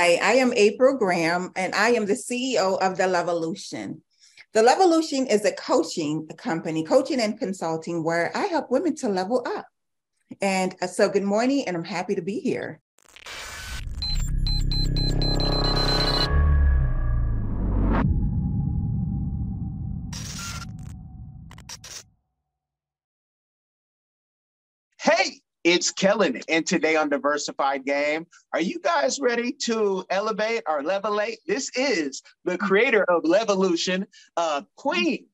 [0.00, 4.00] Hi, I am April Graham, and I am the CEO of The Levolution.
[4.54, 9.46] The Levolution is a coaching company, coaching and consulting, where I help women to level
[9.46, 9.66] up.
[10.40, 12.80] And uh, so, good morning, and I'm happy to be here.
[25.72, 31.36] It's Kellen, and today on Diversified Game, are you guys ready to elevate or levelate?
[31.46, 34.06] This is the creator of Levolution,
[34.36, 35.26] uh, Queen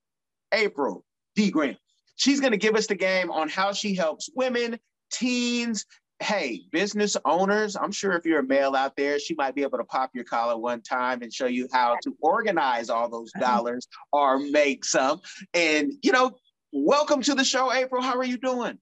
[0.53, 1.51] April D.
[1.51, 1.79] Graham.
[2.17, 4.79] She's going to give us the game on how she helps women,
[5.11, 5.87] teens,
[6.21, 7.75] hey, business owners.
[7.75, 10.25] I'm sure if you're a male out there, she might be able to pop your
[10.25, 15.23] collar one time and show you how to organize all those dollars or make some.
[15.55, 16.37] And, you know,
[16.73, 18.03] welcome to the show, April.
[18.03, 18.77] How are you doing?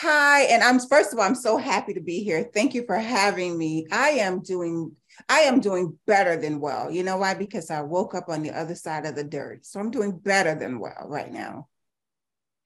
[0.00, 2.50] Hi, and I'm first of all, I'm so happy to be here.
[2.52, 3.86] Thank you for having me.
[3.90, 4.94] I am doing
[5.30, 6.90] I am doing better than well.
[6.90, 7.32] You know why?
[7.32, 9.64] Because I woke up on the other side of the dirt.
[9.64, 11.68] So I'm doing better than well right now.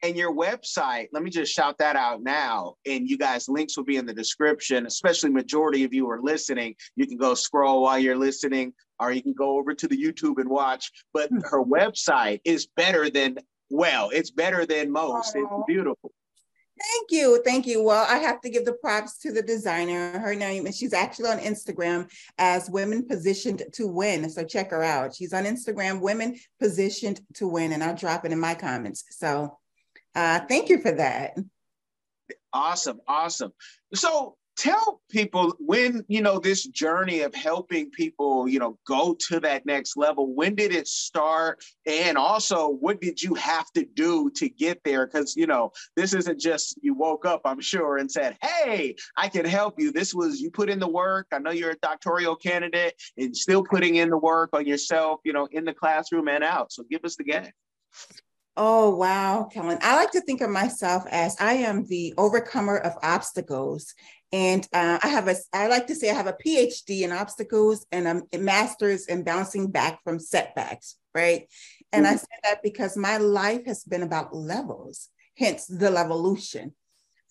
[0.02, 2.74] And your website, let me just shout that out now.
[2.84, 6.74] And you guys, links will be in the description, especially majority of you are listening.
[6.96, 10.40] You can go scroll while you're listening, or you can go over to the YouTube
[10.40, 10.90] and watch.
[11.14, 11.38] But hmm.
[11.44, 15.36] her website is better than well, it's better than most.
[15.36, 16.10] It's beautiful.
[16.80, 17.42] Thank you.
[17.44, 17.82] Thank you.
[17.82, 20.18] Well, I have to give the props to the designer.
[20.18, 24.30] Her name, and she's actually on Instagram as Women Positioned to Win.
[24.30, 25.14] So check her out.
[25.14, 29.04] She's on Instagram, Women Positioned to Win, and I'll drop it in my comments.
[29.10, 29.58] So
[30.14, 31.36] uh, thank you for that.
[32.52, 33.00] Awesome.
[33.06, 33.52] Awesome.
[33.94, 39.40] So tell people when you know this journey of helping people you know go to
[39.40, 41.64] that next level when did it start?
[41.86, 45.06] And also what did you have to do to get there?
[45.06, 49.28] Because you know this isn't just you woke up i'm sure and said hey i
[49.28, 49.92] can help you.
[49.92, 51.28] This was you put in the work.
[51.32, 55.32] I know you're a doctoral candidate and still putting in the work on yourself you
[55.32, 56.70] know in the classroom and out.
[56.70, 57.50] So give us the game.
[58.56, 59.78] Oh, wow, Kellen.
[59.80, 63.94] I like to think of myself as I am the overcomer of obstacles.
[64.32, 67.84] And uh, I have a, I like to say I have a PhD in obstacles
[67.90, 71.48] and a master's in bouncing back from setbacks, right?
[71.92, 72.14] And mm-hmm.
[72.14, 76.72] I say that because my life has been about levels, hence the levolution.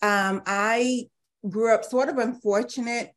[0.02, 1.08] Um, I
[1.48, 3.12] grew up sort of unfortunate.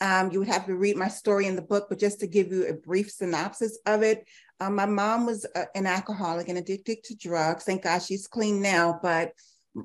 [0.00, 2.50] Um, you would have to read my story in the book, but just to give
[2.50, 4.26] you a brief synopsis of it,
[4.60, 7.64] um, my mom was uh, an alcoholic and addicted to drugs.
[7.64, 9.32] Thank God she's clean now, but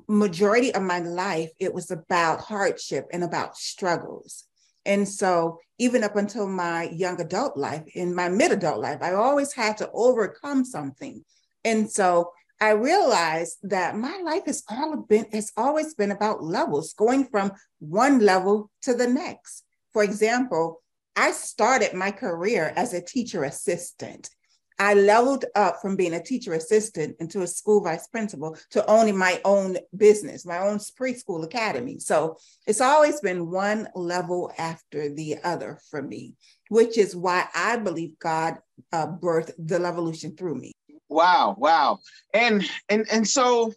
[0.08, 4.44] majority of my life it was about hardship and about struggles.
[4.86, 9.12] And so even up until my young adult life in my mid adult life i
[9.12, 11.24] always had to overcome something.
[11.64, 16.92] And so i realized that my life has all been has always been about levels
[16.94, 19.64] going from one level to the next.
[19.92, 20.82] For example
[21.16, 24.30] i started my career as a teacher assistant
[24.78, 29.16] I leveled up from being a teacher assistant into a school vice principal to owning
[29.16, 31.98] my own business, my own preschool academy.
[31.98, 36.34] So it's always been one level after the other for me,
[36.68, 38.58] which is why I believe God
[38.92, 40.72] uh, birthed the Levolution through me.
[41.08, 41.98] Wow, wow,
[42.32, 43.72] and and and so,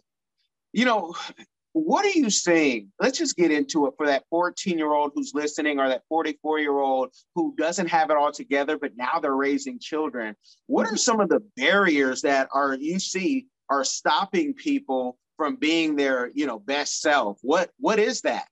[0.72, 1.14] you know,
[1.78, 2.90] what are you saying?
[3.00, 6.58] Let's just get into it for that 14 year old who's listening or that 44
[6.58, 10.34] year old who doesn't have it all together, but now they're raising children.
[10.66, 15.96] What are some of the barriers that are you see are stopping people from being
[15.96, 17.38] their, you know, best self?
[17.42, 18.48] What what is that?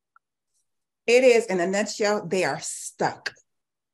[1.06, 3.32] It is in a nutshell, they are stuck.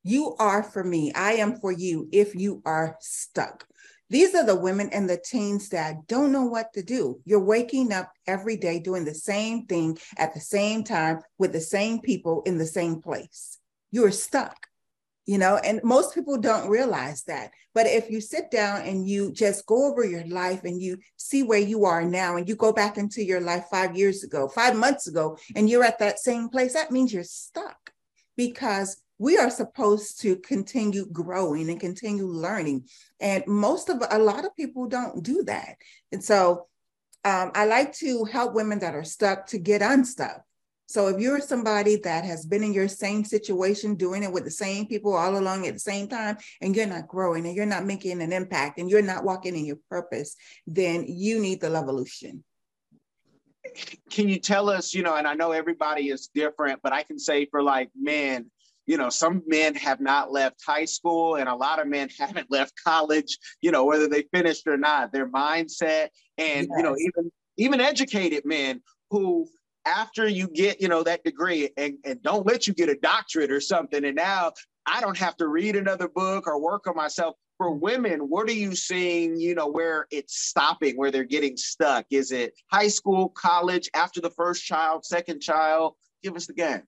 [0.04, 1.12] You are for me.
[1.15, 3.66] I am for you if you are stuck.
[4.12, 7.23] These are the women and the teens that don't know what to do.
[7.25, 11.62] You're waking up every day doing the same thing at the same time with the
[11.62, 13.56] same people in the same place.
[13.91, 14.67] You're stuck,
[15.25, 17.53] you know, and most people don't realize that.
[17.72, 21.43] But if you sit down and you just go over your life and you see
[21.43, 24.77] where you are now and you go back into your life five years ago, five
[24.77, 27.95] months ago, and you're at that same place, that means you're stuck
[28.37, 32.89] because we are supposed to continue growing and continue learning.
[33.21, 35.77] And most of a lot of people don't do that.
[36.10, 36.66] And so
[37.24, 40.42] um, I like to help women that are stuck to get unstuck.
[40.86, 44.51] So if you're somebody that has been in your same situation, doing it with the
[44.51, 47.84] same people all along at the same time, and you're not growing and you're not
[47.84, 50.34] making an impact and you're not walking in your purpose,
[50.66, 52.41] then you need the Levolution.
[54.10, 57.21] Can you tell us, you know, and I know everybody is different, but I can
[57.21, 58.51] say for like men,
[58.87, 62.51] you know some men have not left high school and a lot of men haven't
[62.51, 66.09] left college you know whether they finished or not their mindset
[66.39, 66.77] and yes.
[66.77, 68.81] you know even even educated men
[69.11, 69.47] who
[69.84, 73.51] after you get you know that degree and, and don't let you get a doctorate
[73.51, 74.53] or something and now
[74.87, 77.37] I don't have to read another book or work on myself.
[77.59, 77.81] For mm-hmm.
[77.81, 82.07] women, what are you seeing, you know, where it's stopping, where they're getting stuck?
[82.11, 85.95] Is it high school, college, after the first child, second child?
[86.23, 86.83] Give us the game.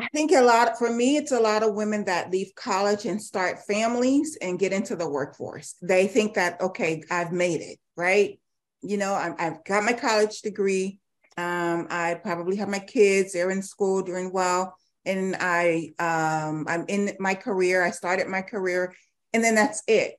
[0.00, 3.20] I think a lot for me, it's a lot of women that leave college and
[3.20, 5.74] start families and get into the workforce.
[5.82, 8.38] They think that, okay, I've made it, right?
[8.80, 11.00] You know, i have got my college degree.
[11.36, 14.76] Um, I probably have my kids, they're in school doing well.
[15.04, 17.82] And I, um, I'm in my career.
[17.82, 18.94] I started my career,
[19.32, 20.14] and then that's it.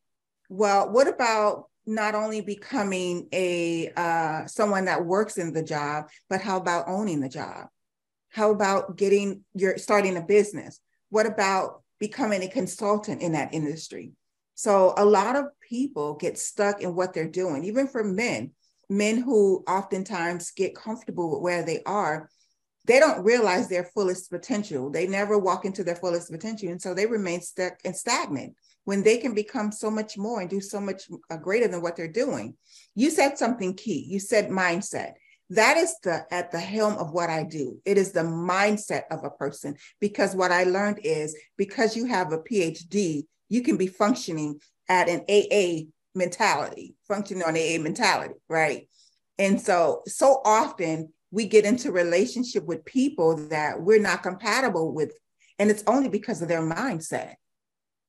[0.50, 6.42] Well, what about not only becoming a uh, someone that works in the job, but
[6.42, 7.68] how about owning the job?
[8.30, 10.80] How about getting your starting a business?
[11.10, 14.14] What about becoming a consultant in that industry?
[14.56, 18.52] So a lot of people get stuck in what they're doing, even for men,
[18.90, 22.30] men who oftentimes get comfortable with where they are,
[22.86, 24.90] they don't realize their fullest potential.
[24.90, 26.70] They never walk into their fullest potential.
[26.70, 28.56] And so they remain stuck and stagnant
[28.86, 31.96] when they can become so much more and do so much uh, greater than what
[31.96, 32.56] they're doing.
[32.96, 34.06] You said something key.
[34.10, 35.14] You said mindset
[35.50, 37.80] that is the at the helm of what I do.
[37.86, 42.32] It is the mindset of a person because what I learned is because you have
[42.32, 48.88] a PhD, you can be functioning at an AA mentality, functioning on AA mentality, right?
[49.40, 55.14] And so so often we get into relationship with people that we're not compatible with
[55.58, 57.34] and it's only because of their mindset.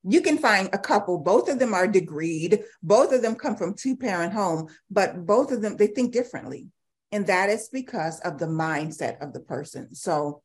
[0.02, 3.74] You can find a couple, both of them are degreed, both of them come from
[3.74, 6.66] two parent home, but both of them they think differently
[7.12, 9.94] and that is because of the mindset of the person.
[9.94, 10.42] So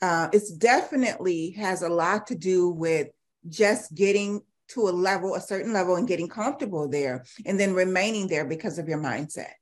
[0.00, 3.08] uh, it's definitely has a lot to do with
[3.48, 8.28] just getting to a level, a certain level, and getting comfortable there, and then remaining
[8.28, 9.52] there because of your mindset.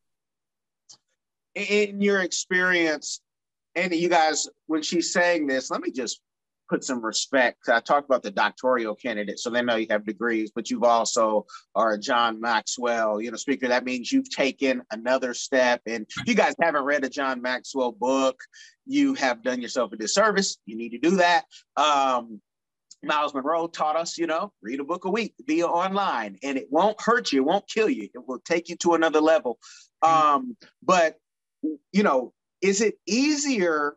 [1.54, 3.20] In your experience,
[3.75, 6.20] and you guys, when she's saying this, let me just
[6.72, 7.69] put some respect.
[7.69, 11.44] I talked about the doctoral candidate, so they know you have degrees, but you've also
[11.74, 13.69] are a John Maxwell, you know, speaker.
[13.69, 15.82] That means you've taken another step.
[15.86, 18.40] And if you guys haven't read a John Maxwell book,
[18.86, 20.56] you have done yourself a disservice.
[20.64, 21.44] You need to do that.
[21.76, 22.40] Um,
[23.02, 26.69] Myles Munroe taught us, you know, read a book a week, be online, and it
[26.70, 29.58] won't hurt you, it won't kill you, it will take you to another level.
[30.00, 31.16] Um, but
[31.92, 32.32] you know,
[32.62, 33.96] is it easier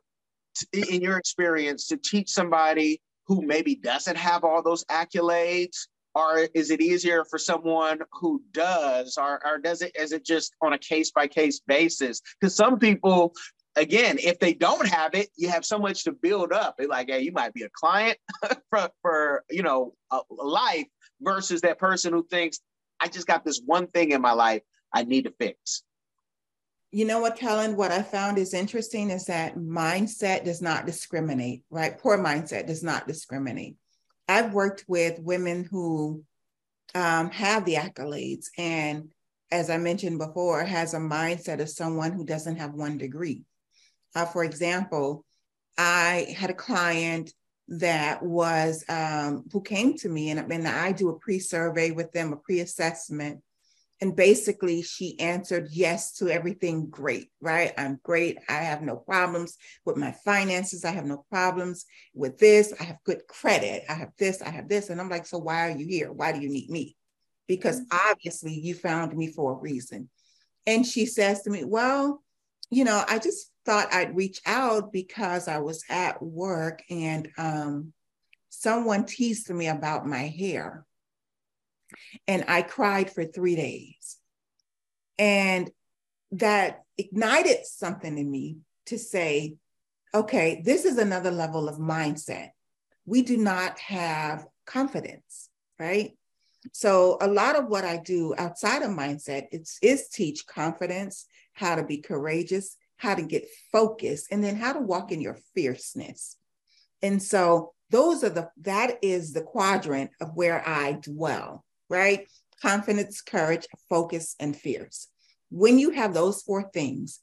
[0.73, 5.87] in your experience to teach somebody who maybe doesn't have all those accolades?
[6.13, 9.17] Or is it easier for someone who does?
[9.17, 12.21] Or, or does it is it just on a case by case basis?
[12.39, 13.33] Because some people
[13.75, 16.75] again if they don't have it you have so much to build up.
[16.79, 18.17] It's like hey you might be a client
[18.69, 20.87] for, for you know a, a life
[21.21, 22.59] versus that person who thinks
[22.99, 24.61] i just got this one thing in my life
[24.93, 25.83] i need to fix
[26.95, 31.61] you know what, Kellen, what I found is interesting is that mindset does not discriminate,
[31.69, 31.99] right?
[31.99, 33.75] Poor mindset does not discriminate.
[34.29, 36.23] I've worked with women who
[36.93, 39.09] um, have the accolades and,
[39.51, 43.43] as I mentioned before, has a mindset of someone who doesn't have one degree.
[44.15, 45.25] Uh, for example,
[45.77, 47.33] I had a client
[47.67, 52.31] that was um, who came to me and, and I do a pre-survey with them,
[52.31, 53.41] a pre-assessment
[54.01, 57.73] and basically she answered yes to everything great right?
[57.77, 58.37] I'm great.
[58.49, 60.83] I have no problems with my finances.
[60.83, 62.73] I have no problems with this.
[62.79, 63.83] I have good credit.
[63.89, 64.89] I have this i have this.
[64.89, 66.11] And i'm like so why are you here?
[66.11, 66.95] Why do you need me?
[67.47, 68.11] Because mm-hmm.
[68.11, 70.09] obviously you found me for a reason.
[70.67, 72.21] And she says to me well
[72.71, 77.93] you know i just thought i'd reach out because i was at work and um,
[78.49, 80.85] someone teased me about my hair
[82.27, 84.17] and I cried for three days.
[85.17, 85.71] And
[86.31, 89.55] that ignited something in me to say,
[90.13, 92.49] okay, this is another level of mindset.
[93.05, 95.49] We do not have confidence,
[95.79, 96.17] right?
[96.73, 101.75] So a lot of what I do outside of mindset is, is teach confidence, how
[101.75, 106.37] to be courageous, how to get focused, and then how to walk in your fierceness.
[107.01, 112.27] And so those are the that is the quadrant of where I dwell right?
[112.61, 115.07] Confidence, courage, focus, and fears.
[115.49, 117.19] When you have those four things,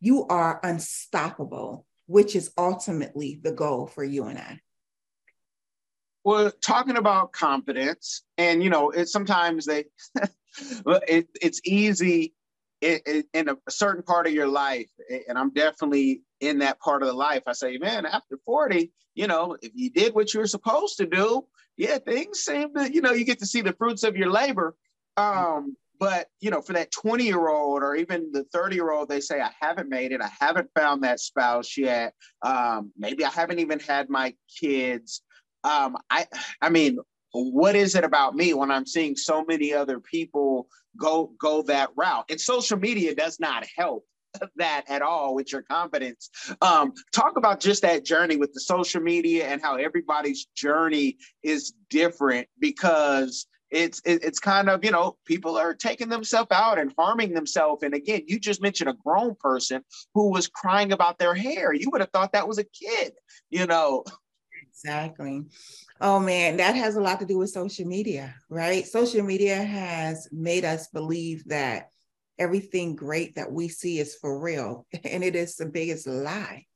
[0.00, 4.60] you are unstoppable, which is ultimately the goal for you and I.
[6.24, 9.84] Well, talking about confidence, and you know, it's sometimes they,
[10.86, 12.34] it, it's easy
[12.80, 14.90] in, in a certain part of your life,
[15.28, 17.42] and I'm definitely in that part of the life.
[17.46, 21.06] I say, man, after 40, you know, if you did what you were supposed to
[21.06, 21.46] do,
[21.80, 24.76] yeah, things seem to, you know, you get to see the fruits of your labor.
[25.16, 29.08] Um, but you know, for that 20 year old or even the 30 year old,
[29.08, 32.12] they say, I haven't made it, I haven't found that spouse yet.
[32.42, 35.22] Um, maybe I haven't even had my kids.
[35.64, 36.26] um, I
[36.60, 36.98] I mean,
[37.32, 40.68] what is it about me when I'm seeing so many other people
[40.98, 42.26] go go that route?
[42.28, 44.04] And social media does not help
[44.56, 46.30] that at all with your confidence.
[46.60, 51.72] Um, talk about just that journey with the social media and how everybody's journey is
[51.88, 57.32] different because it's it's kind of you know people are taking themselves out and harming
[57.34, 57.82] themselves.
[57.82, 59.84] And again you just mentioned a grown person
[60.14, 61.72] who was crying about their hair.
[61.72, 63.12] You would have thought that was a kid
[63.48, 64.04] you know?
[64.68, 65.44] Exactly.
[66.00, 68.86] Oh man that has a lot to do with social media right?
[68.86, 71.90] Social media has made us believe that
[72.40, 76.66] everything great that we see is for real and it is the biggest lie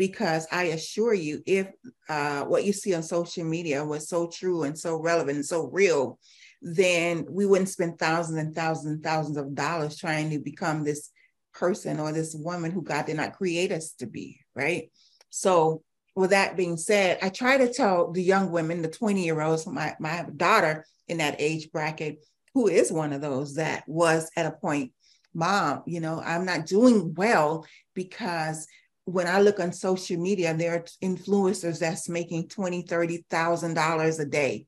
[0.00, 1.68] because I assure you, if
[2.08, 5.66] uh, what you see on social media was so true and so relevant and so
[5.66, 6.18] real,
[6.62, 11.10] then we wouldn't spend thousands and thousands and thousands of dollars trying to become this
[11.52, 14.90] person or this woman who God did not create us to be, right?
[15.28, 15.82] So,
[16.16, 19.66] with that being said, I try to tell the young women, the 20 year olds,
[19.66, 22.24] my, my daughter in that age bracket,
[22.54, 24.92] who is one of those that was at a point,
[25.34, 28.66] mom, you know, I'm not doing well because
[29.04, 34.18] when I look on social media, there are influencers that's making twenty, thirty thousand dollars
[34.18, 34.66] a day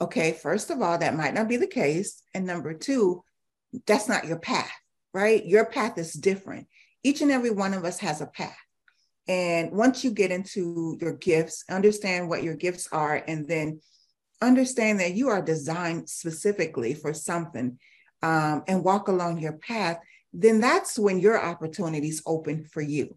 [0.00, 2.22] Okay, first of all, that might not be the case.
[2.34, 3.24] And number two,
[3.86, 4.72] that's not your path,
[5.14, 5.44] right?
[5.44, 6.66] Your path is different.
[7.02, 8.56] Each and every one of us has a path.
[9.26, 13.80] And once you get into your gifts, understand what your gifts are, and then
[14.42, 17.78] understand that you are designed specifically for something
[18.26, 19.98] um, and walk along your path,
[20.32, 23.16] then that's when your opportunities open for you.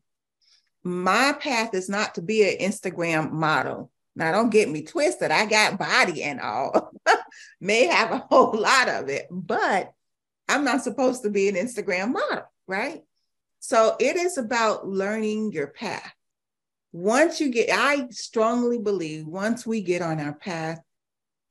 [0.84, 3.90] My path is not to be an Instagram model.
[4.16, 5.32] Now, don't get me twisted.
[5.32, 6.92] I got body and all,
[7.60, 9.92] may have a whole lot of it, but
[10.48, 13.02] I'm not supposed to be an Instagram model, right?
[13.60, 16.14] So it is about learning your path.
[16.92, 20.80] Once you get, I strongly believe once we get on our path,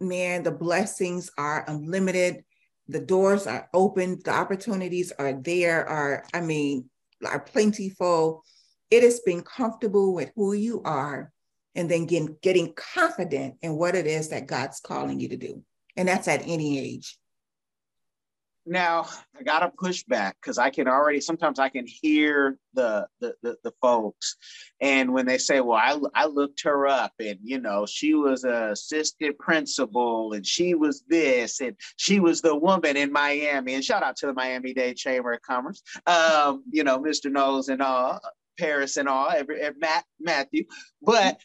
[0.01, 2.45] man, the blessings are unlimited.
[2.89, 6.89] The doors are open, the opportunities are there, are, I mean,
[7.27, 8.45] are plentiful.
[8.91, 11.31] It is being comfortable with who you are
[11.75, 15.63] and then getting, getting confident in what it is that God's calling you to do.
[15.97, 17.19] And that's at any age.
[18.69, 19.07] Now
[19.39, 23.57] I gotta push back because I can already sometimes I can hear the, the the,
[23.65, 24.37] the folks,
[24.81, 28.45] and when they say, "Well, I I looked her up, and you know she was
[28.45, 33.85] a assistant principal, and she was this, and she was the woman in Miami," and
[33.85, 37.33] shout out to the Miami Dade Chamber of Commerce, um, you know, Mr.
[37.33, 38.21] Knowles and all,
[38.59, 40.65] Paris and all, every, every Matt Matthew,
[41.01, 41.41] but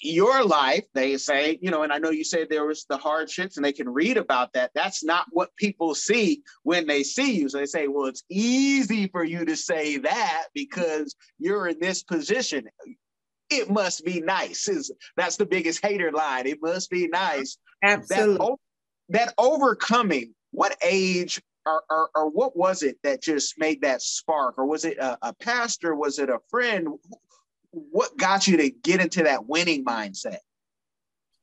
[0.00, 3.56] your life, they say, you know, and I know you said there was the hardships
[3.56, 4.72] and they can read about that.
[4.74, 7.48] That's not what people see when they see you.
[7.48, 12.02] So they say, well, it's easy for you to say that because you're in this
[12.02, 12.68] position.
[13.48, 14.68] It must be nice.
[14.68, 16.46] Is that's the biggest hater line.
[16.46, 17.58] It must be nice.
[17.82, 18.56] Absolutely.
[19.10, 24.00] That, that overcoming, what age or, or, or, what was it that just made that
[24.00, 24.56] spark?
[24.56, 25.96] Or was it a, a pastor?
[25.96, 26.88] Was it a friend?
[27.90, 30.38] What got you to get into that winning mindset?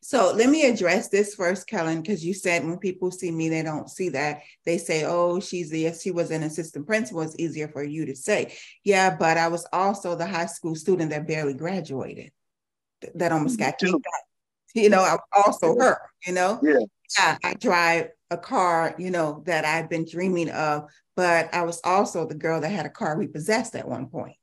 [0.02, 3.64] So let me address this first, Kellen, because you said when people see me, they
[3.64, 4.42] don't see that.
[4.66, 7.22] They say, oh, she's the, if she was an assistant principal.
[7.22, 8.54] It's easier for you to say.
[8.84, 12.32] Yeah, but I was also the high school student that barely graduated,
[13.16, 14.02] that almost got kicked out.
[14.76, 16.60] You know, I'm also her, you know?
[16.62, 16.80] Yeah.
[17.18, 17.38] yeah.
[17.42, 22.28] I drive a car, you know, that I've been dreaming of, but I was also
[22.28, 24.36] the girl that had a car repossessed at one point.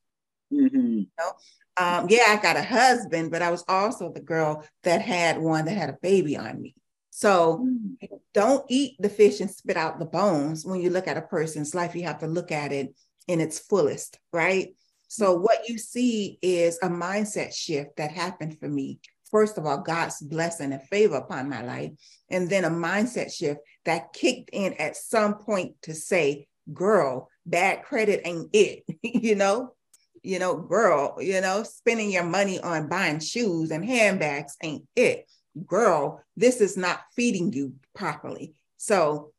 [0.50, 0.76] Mm-hmm.
[0.76, 1.32] You know?
[1.76, 5.64] Um, yeah, I got a husband, but I was also the girl that had one
[5.64, 6.74] that had a baby on me.
[7.10, 8.08] So mm.
[8.32, 10.64] don't eat the fish and spit out the bones.
[10.64, 12.94] When you look at a person's life, you have to look at it
[13.28, 14.74] in its fullest, right?
[15.08, 15.42] So mm.
[15.42, 19.00] what you see is a mindset shift that happened for me.
[19.30, 21.92] First of all, God's blessing and favor upon my life,
[22.28, 27.84] and then a mindset shift that kicked in at some point to say, girl, bad
[27.84, 29.74] credit ain't it, you know?
[30.22, 35.26] You know, girl, you know, spending your money on buying shoes and handbags ain't it.
[35.66, 38.54] Girl, this is not feeding you properly.
[38.76, 39.32] So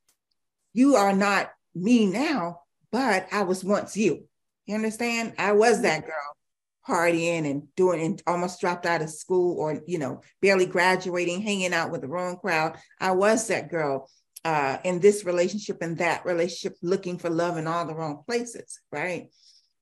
[0.73, 2.61] you are not me now,
[2.91, 4.27] but I was once you.
[4.65, 5.33] You understand?
[5.37, 6.37] I was that girl
[6.87, 11.73] partying and doing and almost dropped out of school or, you know, barely graduating, hanging
[11.73, 12.77] out with the wrong crowd.
[12.99, 14.09] I was that girl
[14.43, 18.79] uh, in this relationship and that relationship, looking for love in all the wrong places,
[18.91, 19.29] right?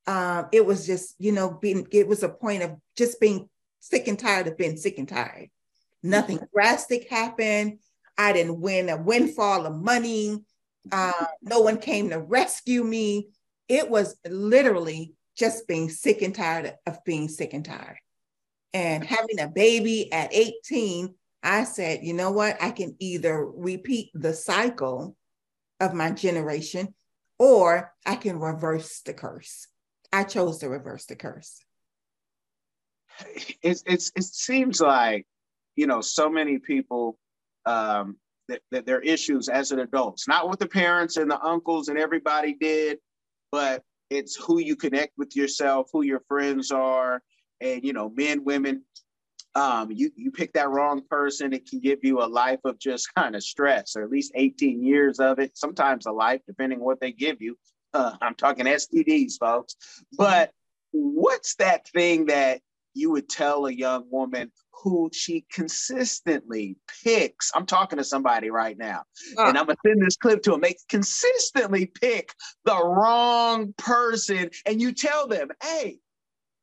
[0.08, 4.08] Um, it was just, you know, being, it was a point of just being sick
[4.08, 5.50] and tired of being sick and tired.
[6.03, 6.46] Nothing mm-hmm.
[6.53, 7.79] drastic happened.
[8.18, 10.39] I didn't win a windfall of money.
[10.91, 13.29] Uh, no one came to rescue me.
[13.68, 17.98] It was literally just being sick and tired of being sick and tired.
[18.74, 22.62] And having a baby at 18, I said, you know what?
[22.62, 25.15] I can either repeat the cycle
[25.79, 26.94] of my generation
[27.38, 29.68] or I can reverse the curse.
[30.12, 31.60] I chose to reverse the curse.
[33.62, 35.25] It's, it's, it seems like,
[35.75, 37.18] you know, so many people,
[37.66, 38.18] um,
[38.50, 40.22] that, that their issues as an adult.
[40.28, 42.98] Not what the parents and the uncles and everybody did,
[43.51, 47.22] but it's who you connect with yourself, who your friends are,
[47.62, 48.84] and you know, men, women.
[49.56, 53.13] Um, you you pick that wrong person, it can give you a life of just
[53.16, 55.58] kind of stress, or at least 18 years of it.
[55.58, 57.58] Sometimes a life, depending on what they give you.
[57.93, 59.75] Uh, I'm talking STDs, folks.
[60.17, 60.51] But
[60.91, 62.62] what's that thing that
[62.93, 64.51] you would tell a young woman
[64.84, 67.51] who she consistently picks.
[67.53, 69.03] I'm talking to somebody right now,
[69.38, 69.43] uh.
[69.43, 70.62] and I'm gonna send this clip to them.
[70.62, 72.34] They consistently pick
[72.65, 76.00] the wrong person, and you tell them, "Hey,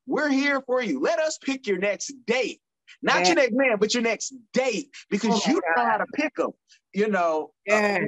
[0.06, 1.00] we're here for you.
[1.00, 2.60] Let us pick your next date,
[3.02, 6.34] not your next man, but your next date, because oh you know how to pick
[6.36, 6.52] them."
[6.94, 7.52] You know.
[7.66, 8.02] Yes.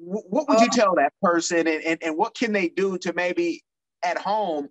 [0.00, 0.76] What would you oh.
[0.76, 3.62] tell that person, and, and, and what can they do to maybe
[4.04, 4.68] at home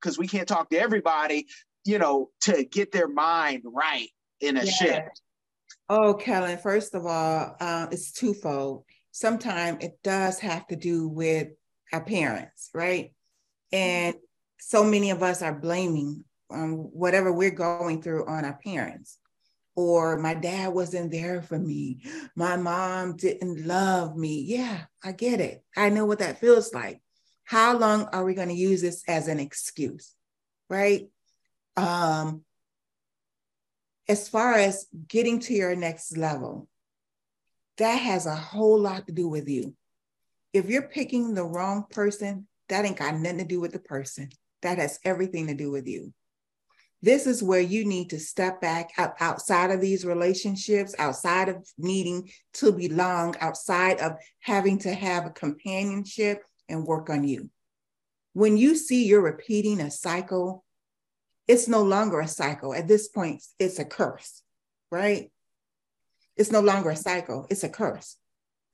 [0.00, 1.46] because we can't talk to everybody
[1.88, 4.08] you know, to get their mind right
[4.40, 4.70] in a yeah.
[4.70, 5.22] shift?
[5.88, 8.84] Oh, Kellen, first of all, uh, it's twofold.
[9.10, 11.48] Sometimes it does have to do with
[11.94, 13.14] our parents, right?
[13.72, 14.14] And
[14.60, 19.18] so many of us are blaming um, whatever we're going through on our parents.
[19.78, 22.02] Or my dad wasn't there for me.
[22.34, 24.42] My mom didn't love me.
[24.42, 25.62] Yeah, I get it.
[25.76, 27.00] I know what that feels like.
[27.44, 30.14] How long are we going to use this as an excuse?
[30.68, 31.08] Right?
[31.78, 32.42] um,
[34.08, 36.68] as far as getting to your next level,
[37.76, 39.74] that has a whole lot to do with you.
[40.52, 44.30] If you're picking the wrong person, that ain't got nothing to do with the person.
[44.62, 46.12] That has everything to do with you.
[47.00, 52.30] This is where you need to step back outside of these relationships, outside of needing
[52.54, 57.50] to belong, outside of having to have a companionship and work on you.
[58.32, 60.64] When you see you're repeating a cycle
[61.48, 62.74] it's no longer a cycle.
[62.74, 64.42] At this point, it's a curse,
[64.92, 65.32] right?
[66.36, 68.16] It's no longer a cycle, it's a curse.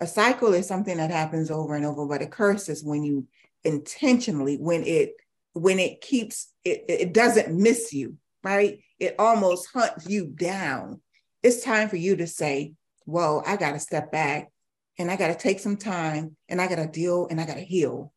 [0.01, 3.29] A cycle is something that happens over and over, but a curse is when you
[3.63, 5.15] intentionally, when it
[5.55, 8.81] when it keeps it, it doesn't miss you, right?
[8.99, 11.01] It almost hunts you down.
[11.43, 12.75] It's time for you to say,
[13.07, 14.51] Whoa, I gotta step back
[14.99, 18.13] and I gotta take some time and I gotta deal and I gotta heal.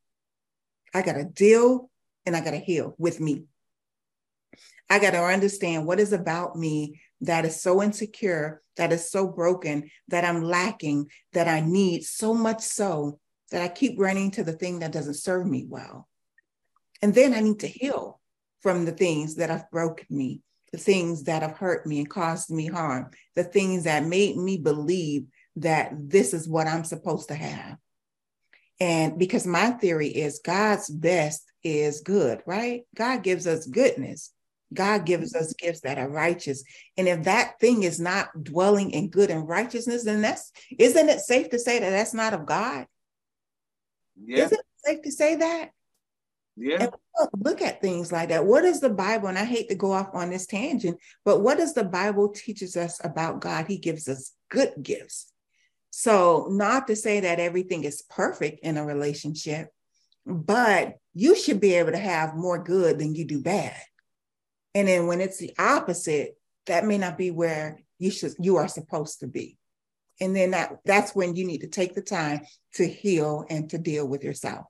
[0.94, 1.90] I gotta deal
[2.26, 3.46] and I gotta heal with me.
[4.90, 9.28] I got to understand what is about me that is so insecure, that is so
[9.28, 13.20] broken, that I'm lacking, that I need so much so
[13.52, 16.08] that I keep running to the thing that doesn't serve me well.
[17.02, 18.20] And then I need to heal
[18.62, 22.50] from the things that have broken me, the things that have hurt me and caused
[22.50, 25.26] me harm, the things that made me believe
[25.58, 27.78] that this is what I'm supposed to have.
[28.80, 32.84] And because my theory is God's best is good, right?
[32.96, 34.32] God gives us goodness.
[34.74, 36.64] God gives us gifts that are righteous.
[36.98, 41.22] And if that thing is not dwelling in good and righteousness, then that's, isn't it
[41.22, 42.86] safe to say that that's not of God?
[44.22, 44.46] Yeah.
[44.46, 45.70] Isn't it safe to say that?
[46.58, 46.90] Yeah.
[47.38, 48.46] Look at things like that.
[48.46, 49.28] What is the Bible?
[49.28, 52.76] And I hate to go off on this tangent, but what does the Bible teaches
[52.76, 53.66] us about God?
[53.68, 55.32] He gives us good gifts.
[55.92, 59.70] So, not to say that everything is perfect in a relationship,
[60.26, 63.80] but you should be able to have more good than you do bad.
[64.76, 68.68] And then when it's the opposite, that may not be where you should you are
[68.68, 69.58] supposed to be.
[70.20, 72.42] And then that that's when you need to take the time
[72.76, 74.66] to heal and to deal with yourself.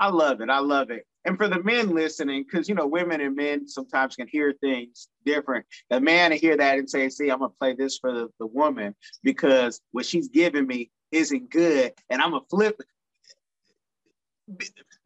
[0.00, 0.50] I love it.
[0.50, 1.06] I love it.
[1.24, 5.08] And for the men listening, because you know, women and men sometimes can hear things
[5.24, 5.66] different.
[5.90, 8.46] The man to hear that and say, see, I'm gonna play this for the, the
[8.46, 11.92] woman because what she's giving me isn't good.
[12.10, 12.80] And I'm gonna flip.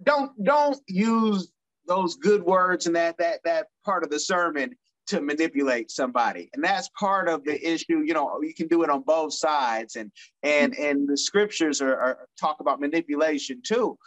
[0.03, 1.51] Don't don't use
[1.87, 6.63] those good words and that that that part of the sermon to manipulate somebody and
[6.63, 10.13] that's part of the issue you know you can do it on both sides and
[10.45, 13.99] and and the scriptures are, are talk about manipulation too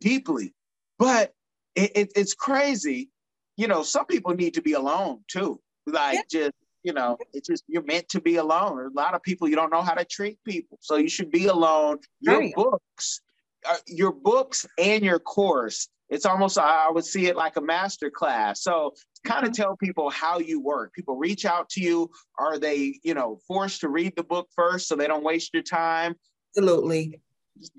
[0.00, 0.54] deeply
[0.98, 1.32] but
[1.74, 3.10] it, it, it's crazy
[3.56, 6.22] you know some people need to be alone too like yeah.
[6.30, 9.48] just you know it's just you're meant to be alone There's a lot of people
[9.48, 12.54] you don't know how to treat people so you should be alone your right.
[12.54, 13.20] books
[13.68, 18.10] uh, your books and your course it's almost I would see it like a master
[18.10, 18.62] class.
[18.62, 19.62] So kind of mm-hmm.
[19.62, 20.94] tell people how you work.
[20.94, 22.10] People reach out to you.
[22.38, 25.62] Are they, you know, forced to read the book first so they don't waste your
[25.62, 26.14] time?
[26.56, 27.20] Absolutely.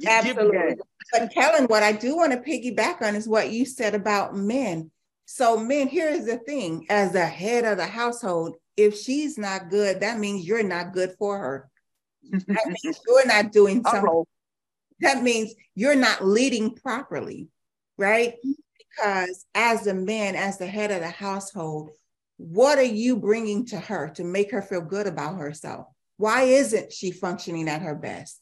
[0.05, 0.75] Absolutely.
[1.12, 4.91] But Kellen, what I do want to piggyback on is what you said about men.
[5.25, 9.99] So, men, here's the thing as the head of the household, if she's not good,
[9.99, 11.69] that means you're not good for her.
[12.31, 14.23] that means you're not doing something.
[15.01, 17.47] That means you're not leading properly,
[17.97, 18.33] right?
[18.43, 21.91] Because as a man, as the head of the household,
[22.38, 25.88] what are you bringing to her to make her feel good about herself?
[26.17, 28.41] Why isn't she functioning at her best?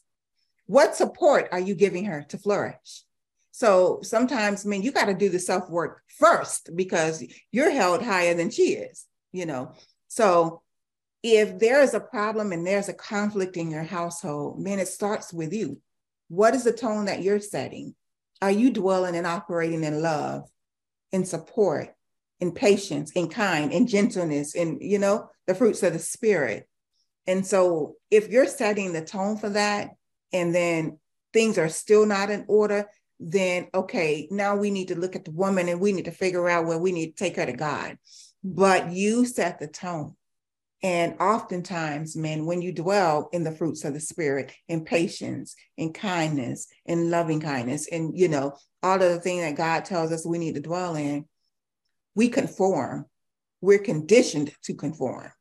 [0.67, 3.03] What support are you giving her to flourish?
[3.51, 8.03] So sometimes, I mean, you got to do the self work first because you're held
[8.03, 9.73] higher than she is, you know.
[10.07, 10.61] So
[11.23, 15.33] if there is a problem and there's a conflict in your household, man, it starts
[15.33, 15.81] with you.
[16.27, 17.95] What is the tone that you're setting?
[18.41, 20.47] Are you dwelling and operating in love,
[21.11, 21.89] in support,
[22.39, 26.67] in patience, in kind, in gentleness, in you know the fruits of the spirit?
[27.25, 29.89] And so, if you're setting the tone for that,
[30.33, 30.99] and then
[31.33, 32.87] things are still not in order,
[33.19, 36.47] then okay, now we need to look at the woman and we need to figure
[36.47, 37.97] out where we need to take her to God.
[38.43, 40.15] But you set the tone.
[40.83, 45.91] And oftentimes, men, when you dwell in the fruits of the spirit, in patience, in
[45.91, 50.25] kindness, in loving kindness, and you know, all of the things that God tells us
[50.25, 51.25] we need to dwell in,
[52.13, 53.05] we conform.
[53.59, 55.31] We're conditioned to conform.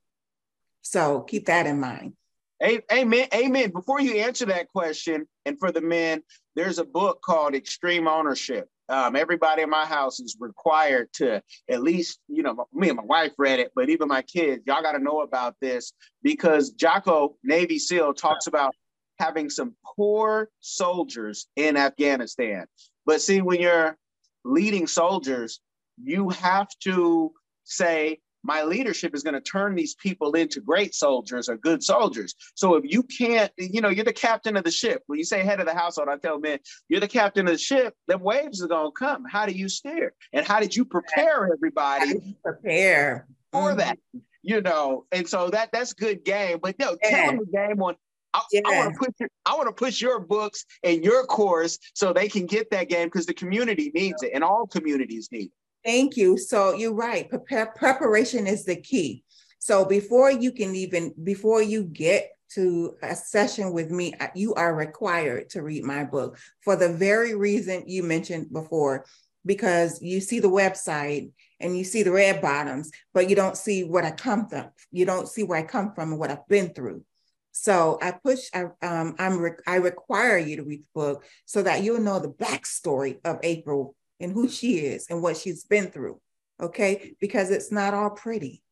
[0.81, 2.15] So keep that in mind.
[2.63, 3.29] Amen.
[3.35, 3.71] Amen.
[3.71, 6.23] Before you answer that question, and for the men,
[6.55, 8.69] there's a book called Extreme Ownership.
[8.89, 13.05] Um, everybody in my house is required to at least, you know, me and my
[13.05, 15.93] wife read it, but even my kids, y'all got to know about this
[16.23, 18.75] because Jocko, Navy SEAL, talks about
[19.19, 22.67] having some poor soldiers in Afghanistan.
[23.05, 23.97] But see, when you're
[24.45, 25.61] leading soldiers,
[26.03, 27.33] you have to
[27.65, 32.35] say, my leadership is going to turn these people into great soldiers or good soldiers.
[32.55, 35.03] So if you can't, you know, you're the captain of the ship.
[35.07, 37.59] When you say head of the household, I tell men, you're the captain of the
[37.59, 39.25] ship, then waves are going to come.
[39.31, 40.15] How do you steer?
[40.33, 42.37] And how did you prepare everybody?
[42.45, 43.79] Prepare for mm-hmm.
[43.79, 43.99] that,
[44.43, 45.07] you know?
[45.11, 46.59] And so that that's good game.
[46.63, 47.11] But no, yeah.
[47.11, 47.97] tell them the game on
[48.35, 48.61] I, yeah.
[48.67, 52.29] I want to push I want to push your books and your course so they
[52.29, 55.53] can get that game because the community needs it and all communities need it.
[55.87, 56.37] Thank you.
[56.37, 57.31] So you're right.
[57.31, 59.23] Prepare, preparation is the key.
[59.61, 64.75] So before you can even, before you get to a session with me, you are
[64.75, 69.07] required to read my book for the very reason you mentioned before,
[69.45, 73.85] because you see the website and you see the red bottoms, but you don't see
[73.85, 74.67] what I come from.
[74.91, 77.05] You don't see where I come from and what I've been through.
[77.53, 81.63] So I push, I, um, I'm re- I require you to read the book so
[81.63, 85.89] that you'll know the backstory of April and who she is and what she's been
[85.89, 86.21] through.
[86.61, 87.15] Okay.
[87.21, 88.63] Because it's not all pretty.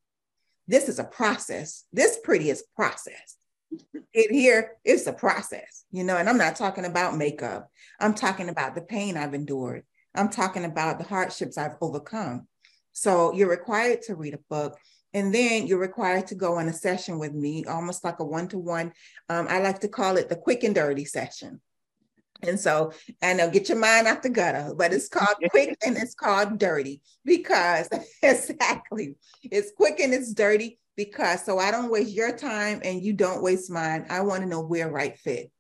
[0.67, 1.85] This is a process.
[1.93, 3.37] This pretty is process.
[4.13, 7.69] It here is a process, you know, and I'm not talking about makeup.
[7.99, 9.83] I'm talking about the pain I've endured.
[10.15, 12.47] I'm talking about the hardships I've overcome.
[12.93, 14.79] So you're required to read a book.
[15.13, 18.49] And then you're required to go on a session with me, almost like a one
[18.49, 18.93] to one.
[19.29, 21.61] I like to call it the quick and dirty session.
[22.47, 25.97] And so I know get your mind out the gutter, but it's called quick and
[25.97, 27.89] it's called dirty because
[28.23, 33.13] exactly it's quick and it's dirty because so I don't waste your time and you
[33.13, 34.07] don't waste mine.
[34.09, 35.51] I want to know we're right fit.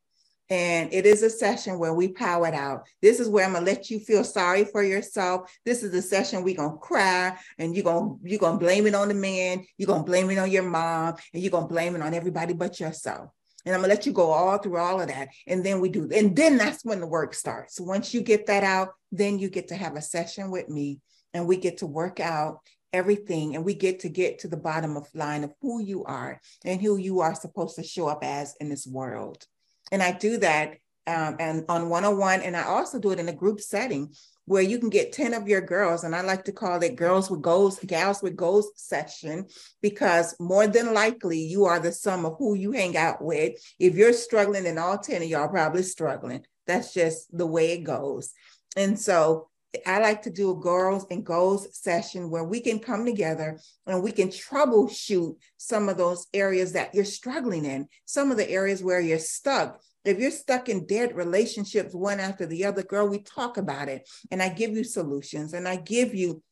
[0.50, 2.86] And it is a session where we power it out.
[3.00, 5.50] This is where I'm gonna let you feel sorry for yourself.
[5.64, 9.08] This is a session we're gonna cry and you're gonna you're gonna blame it on
[9.08, 12.12] the man, you're gonna blame it on your mom, and you're gonna blame it on
[12.12, 13.30] everybody but yourself.
[13.64, 15.28] And I'm gonna let you go all through all of that.
[15.46, 17.80] And then we do, and then that's when the work starts.
[17.80, 21.00] Once you get that out, then you get to have a session with me
[21.32, 22.60] and we get to work out
[22.92, 26.40] everything and we get to get to the bottom of line of who you are
[26.64, 29.44] and who you are supposed to show up as in this world.
[29.90, 30.74] And I do that
[31.06, 34.14] um, and on 101, and I also do it in a group setting
[34.46, 37.30] where you can get 10 of your girls, and I like to call it girls
[37.30, 39.46] with goals, gals with goals session,
[39.80, 43.54] because more than likely you are the sum of who you hang out with.
[43.78, 46.44] If you're struggling, and all 10 of y'all probably struggling.
[46.66, 48.32] That's just the way it goes.
[48.76, 49.48] And so
[49.86, 54.02] I like to do a girls and goals session where we can come together and
[54.02, 58.82] we can troubleshoot some of those areas that you're struggling in, some of the areas
[58.82, 63.20] where you're stuck, if you're stuck in dead relationships, one after the other, girl, we
[63.20, 64.08] talk about it.
[64.30, 66.42] And I give you solutions and I give you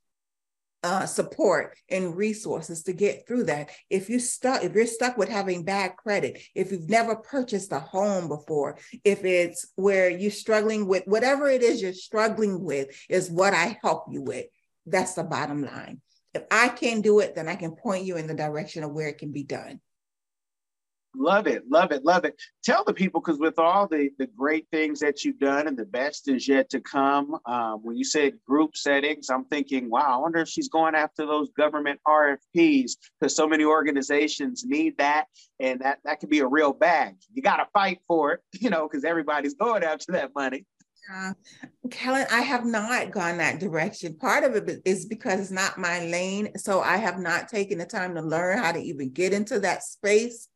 [0.85, 3.71] uh, support and resources to get through that.
[3.88, 7.79] If you stuck, if you're stuck with having bad credit, if you've never purchased a
[7.79, 13.31] home before, if it's where you're struggling with whatever it is you're struggling with, is
[13.31, 14.47] what I help you with.
[14.87, 16.01] That's the bottom line.
[16.35, 19.09] If I can do it, then I can point you in the direction of where
[19.09, 19.81] it can be done.
[21.14, 22.40] Love it, love it, love it.
[22.64, 25.85] Tell the people, because with all the the great things that you've done and the
[25.85, 27.37] best is yet to come.
[27.44, 31.27] Um, when you said group settings, I'm thinking, wow, I wonder if she's going after
[31.27, 35.27] those government RFPs because so many organizations need that,
[35.61, 37.16] and that that could be a real bag.
[37.35, 40.64] You got to fight for it, you know, because everybody's going after that money.
[41.12, 41.33] Uh,
[41.90, 44.16] Kellen, I have not gone that direction.
[44.16, 46.57] Part of it is because it's not my lane.
[46.57, 49.83] So I have not taken the time to learn how to even get into that
[49.83, 50.48] space.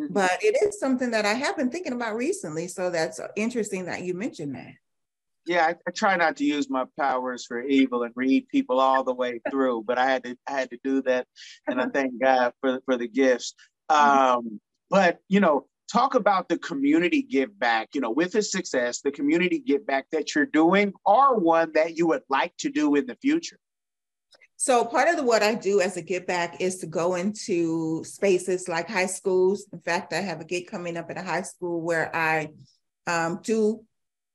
[0.00, 0.12] Mm-hmm.
[0.14, 2.68] But it is something that I have been thinking about recently.
[2.68, 4.72] So that's interesting that you mentioned that.
[5.46, 9.04] Yeah, I, I try not to use my powers for evil and read people all
[9.04, 11.26] the way through, but I had to I had to do that,
[11.66, 13.54] and I thank God for for the gifts.
[13.90, 14.38] Mm-hmm.
[14.38, 14.60] Um,
[14.90, 17.90] but you know, talk about the community give back.
[17.94, 21.96] You know, with the success, the community give back that you're doing, or one that
[21.96, 23.58] you would like to do in the future.
[24.62, 28.04] So part of the, what I do as a give back is to go into
[28.04, 29.66] spaces like high schools.
[29.72, 32.50] In fact, I have a gig coming up at a high school where I
[33.06, 33.82] um, do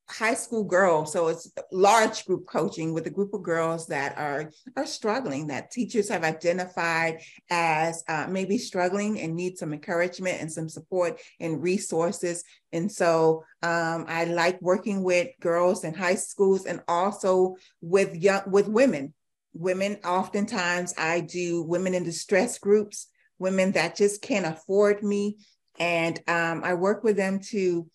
[0.09, 1.13] high school girls.
[1.13, 5.69] So it's large group coaching with a group of girls that are are struggling, that
[5.69, 11.61] teachers have identified as uh, maybe struggling and need some encouragement and some support and
[11.61, 12.43] resources.
[12.71, 18.41] And so um, I like working with girls in high schools and also with young
[18.49, 19.13] with women
[19.55, 23.07] women oftentimes i do women in distress groups
[23.39, 25.37] women that just can't afford me.
[25.77, 27.87] And um, i work with them to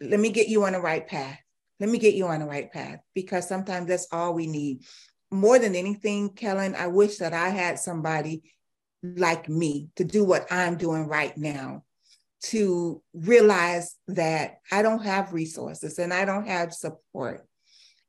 [0.00, 1.38] let me get you on the right path.
[1.80, 3.00] Let me get you on the right path.
[3.14, 4.84] Because sometimes that's all we need.
[5.30, 8.42] More than anything kellen i wish that i had somebody
[9.02, 11.82] like me to do what i'm doing right now
[12.42, 17.44] to realize that i don't have resources and i don't have support.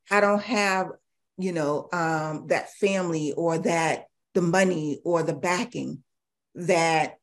[0.09, 0.89] I don't have
[1.37, 6.03] you know, um, that family or that the money or the backing
[6.55, 7.17] that,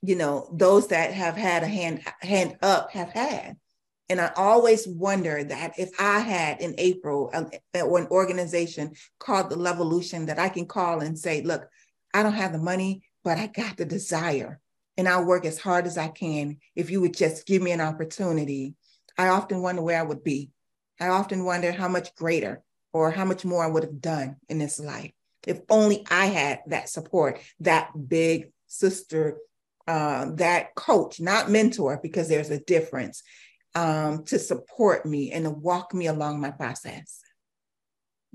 [0.00, 3.56] you know, those that have had a hand hand up have had.
[4.08, 9.48] And I always wonder that if I had in April um, or an organization called
[9.48, 11.66] the Levolution that I can call and say, look,
[12.12, 14.60] I don't have the money, but I got the desire
[14.96, 17.80] and I'll work as hard as I can if you would just give me an
[17.80, 18.74] opportunity.
[19.16, 20.50] I often wonder where I would be.
[21.00, 24.58] I often wonder how much greater or how much more I would have done in
[24.58, 25.12] this life
[25.46, 29.38] if only I had that support, that big sister,
[29.86, 33.22] uh, that coach, not mentor, because there's a difference,
[33.74, 37.20] um, to support me and to walk me along my process.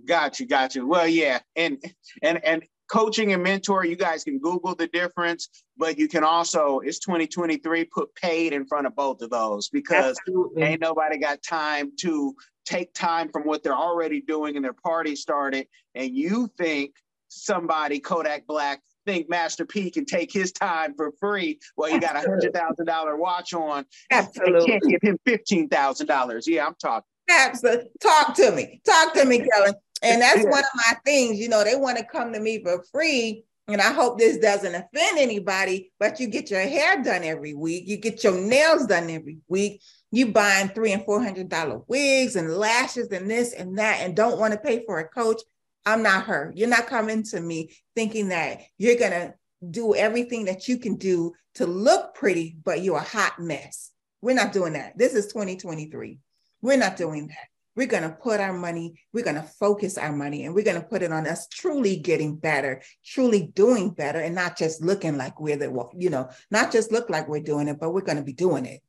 [0.05, 0.85] Got you, got you.
[0.85, 1.83] Well, yeah, and
[2.21, 6.79] and and coaching and mentor, you guys can Google the difference, but you can also,
[6.79, 10.63] it's 2023, put paid in front of both of those because Absolutely.
[10.63, 12.35] ain't nobody got time to
[12.67, 15.67] take time from what they're already doing and their party started.
[15.95, 16.93] And you think
[17.29, 22.17] somebody, Kodak Black, think Master P can take his time for free Well, you got
[22.17, 23.85] a hundred thousand dollar watch on.
[24.11, 24.67] Absolutely.
[24.67, 26.47] can't give him fifteen thousand dollars.
[26.47, 27.07] Yeah, I'm talking.
[27.29, 27.89] Absolutely.
[28.01, 28.81] Talk to me.
[28.85, 29.73] Talk to me, Kellen.
[30.03, 31.39] And that's one of my things.
[31.39, 33.43] You know, they want to come to me for free.
[33.69, 37.83] And I hope this doesn't offend anybody, but you get your hair done every week.
[37.87, 39.81] You get your nails done every week.
[40.11, 44.15] You buying three and four hundred dollar wigs and lashes and this and that, and
[44.15, 45.41] don't want to pay for a coach.
[45.85, 46.51] I'm not her.
[46.55, 49.33] You're not coming to me thinking that you're gonna
[49.69, 53.91] do everything that you can do to look pretty, but you're a hot mess.
[54.21, 54.97] We're not doing that.
[54.97, 56.19] This is 2023.
[56.61, 57.47] We're not doing that.
[57.75, 60.81] We're going to put our money, we're going to focus our money, and we're going
[60.81, 65.15] to put it on us truly getting better, truly doing better, and not just looking
[65.15, 68.17] like we're the, you know, not just look like we're doing it, but we're going
[68.17, 68.81] to be doing it.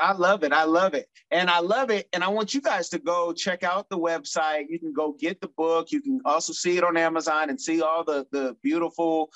[0.00, 0.52] I love it.
[0.52, 1.08] I love it.
[1.30, 2.08] And I love it.
[2.12, 4.66] And I want you guys to go check out the website.
[4.68, 5.92] You can go get the book.
[5.92, 9.30] You can also see it on Amazon and see all the, the beautiful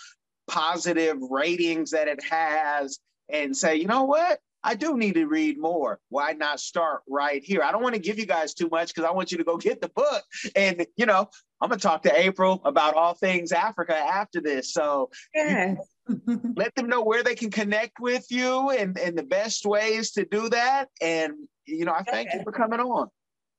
[0.49, 2.99] positive ratings that it has
[3.29, 4.41] and say, you know what?
[4.63, 6.01] I do need to read more.
[6.11, 7.63] Why not start right here?
[7.63, 9.57] I don't want to give you guys too much because I want you to go
[9.57, 10.23] get the book.
[10.55, 14.73] And, you know, I'm going to talk to April about all things Africa after this.
[14.73, 15.77] So yes.
[16.57, 20.25] let them know where they can connect with you and, and the best ways to
[20.25, 20.89] do that.
[21.03, 21.35] And,
[21.67, 23.09] you know, I thank you for coming on.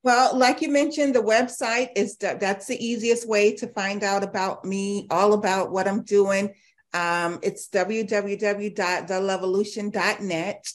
[0.03, 4.65] Well, like you mentioned, the website is that's the easiest way to find out about
[4.65, 6.55] me, all about what I'm doing.
[6.93, 10.67] Um, it's www.thelevolution.net.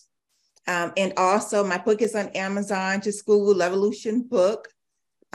[0.69, 3.01] Um, and also, my book is on Amazon.
[3.01, 4.69] Just Google Levolution Book.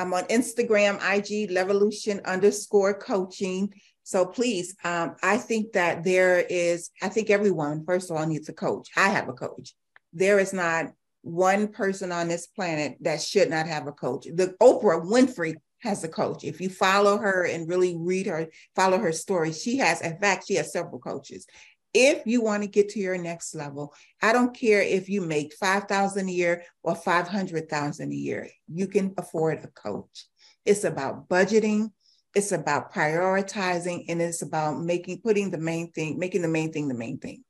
[0.02, 3.72] I'm on Instagram, IG, Levolution underscore coaching.
[4.04, 8.50] So please, um, I think that there is, I think everyone, first of all, needs
[8.50, 8.90] a coach.
[8.98, 9.76] I have a coach.
[10.12, 10.88] There is not
[11.22, 14.26] one person on this planet that should not have a coach.
[14.26, 16.44] The Oprah Winfrey has a coach.
[16.44, 20.48] If you follow her and really read her, follow her story, she has, in fact,
[20.48, 21.46] she has several coaches.
[21.94, 25.54] If you want to get to your next level i don't care if you make
[25.54, 30.26] 5000 a year or 500000 a year you can afford a coach.
[30.66, 31.92] It's about budgeting
[32.34, 36.88] it's about prioritizing and it's about making putting the main thing making the main thing
[36.88, 37.44] the main thing.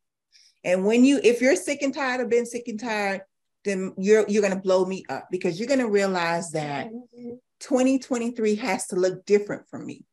[0.64, 3.22] And when you if you're sick and tired of being sick and tired
[3.64, 7.36] then you're you're going to blow me up because you're going to realize that mm-hmm.
[7.60, 10.04] 2023 has to look different for me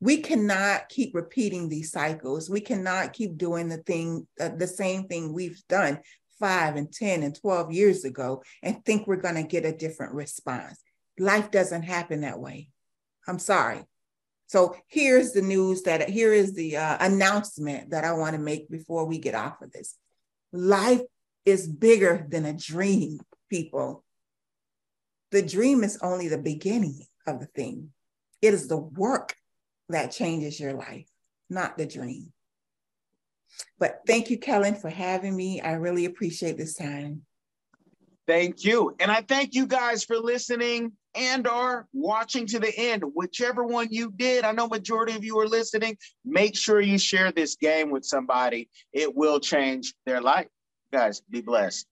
[0.00, 2.50] we cannot keep repeating these cycles.
[2.50, 6.00] We cannot keep doing the thing, uh, the same thing we've done
[6.38, 10.14] five and 10 and 12 years ago and think we're going to get a different
[10.14, 10.80] response.
[11.18, 12.70] Life doesn't happen that way.
[13.26, 13.84] I'm sorry.
[14.46, 18.68] So here's the news that here is the uh, announcement that I want to make
[18.68, 19.96] before we get off of this.
[20.52, 21.00] Life
[21.46, 24.04] is bigger than a dream, people.
[25.30, 27.90] The dream is only the beginning of the thing.
[28.42, 29.34] It is the work
[29.88, 31.06] that changes your life,
[31.50, 32.32] not the dream.
[33.78, 35.60] But thank you, Kellen, for having me.
[35.60, 37.22] I really appreciate this time.
[38.26, 38.96] Thank you.
[39.00, 43.04] And I thank you guys for listening and or watching to the end.
[43.14, 45.98] Whichever one you did, I know majority of you are listening.
[46.24, 48.70] Make sure you share this game with somebody.
[48.92, 50.48] It will change their life.
[50.92, 51.86] Guys, be blessed.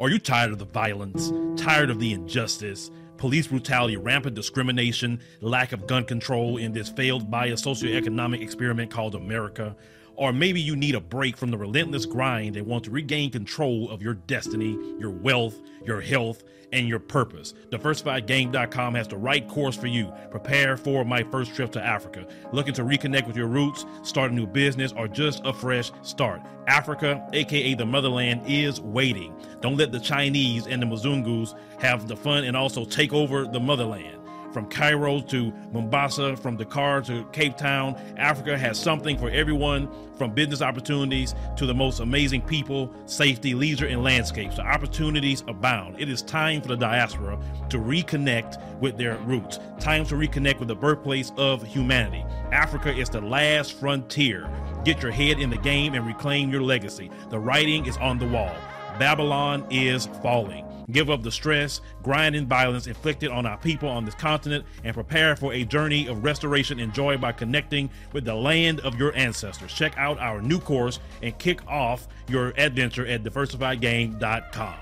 [0.00, 1.32] Are you tired of the violence?
[1.56, 2.90] Tired of the injustice?
[3.24, 9.14] Police brutality, rampant discrimination, lack of gun control in this failed bio socioeconomic experiment called
[9.14, 9.74] America.
[10.16, 13.90] Or maybe you need a break from the relentless grind and want to regain control
[13.90, 17.54] of your destiny, your wealth, your health, and your purpose.
[17.70, 20.12] DiversifiedGame.com has the right course for you.
[20.30, 22.26] Prepare for my first trip to Africa.
[22.52, 26.42] Looking to reconnect with your roots, start a new business, or just a fresh start.
[26.66, 29.34] Africa, aka the motherland, is waiting.
[29.60, 33.60] Don't let the Chinese and the Mzungus have the fun and also take over the
[33.60, 34.23] motherland.
[34.54, 40.30] From Cairo to Mombasa, from Dakar to Cape Town, Africa has something for everyone from
[40.30, 44.54] business opportunities to the most amazing people, safety, leisure, and landscapes.
[44.54, 46.00] The opportunities abound.
[46.00, 47.36] It is time for the diaspora
[47.68, 49.58] to reconnect with their roots.
[49.80, 52.24] Time to reconnect with the birthplace of humanity.
[52.52, 54.48] Africa is the last frontier.
[54.84, 57.10] Get your head in the game and reclaim your legacy.
[57.30, 58.54] The writing is on the wall.
[59.00, 60.64] Babylon is falling.
[60.90, 64.94] Give up the stress, grind, and violence inflicted on our people on this continent and
[64.94, 69.14] prepare for a journey of restoration and joy by connecting with the land of your
[69.16, 69.72] ancestors.
[69.72, 74.74] Check out our new course and kick off your adventure at diversifiedgame.com.